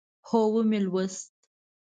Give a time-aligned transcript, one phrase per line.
[0.29, 1.31] هو، ومی لوست